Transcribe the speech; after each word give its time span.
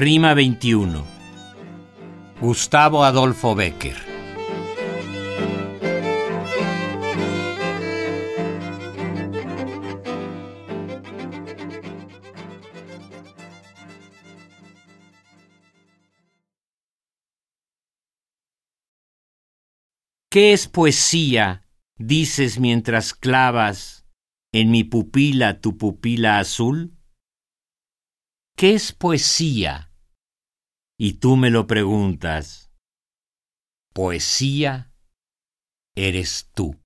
Rima 0.00 0.32
21. 0.32 1.04
Gustavo 2.40 3.04
Adolfo 3.04 3.54
Becker. 3.54 4.09
¿Qué 20.32 20.52
es 20.52 20.68
poesía? 20.68 21.66
dices 21.98 22.60
mientras 22.60 23.14
clavas 23.14 24.06
en 24.52 24.70
mi 24.70 24.84
pupila 24.84 25.60
tu 25.60 25.76
pupila 25.76 26.38
azul. 26.38 26.96
¿Qué 28.56 28.74
es 28.74 28.92
poesía? 28.92 29.92
Y 30.96 31.14
tú 31.14 31.36
me 31.36 31.50
lo 31.50 31.66
preguntas. 31.66 32.72
Poesía 33.92 34.92
eres 35.96 36.48
tú. 36.54 36.79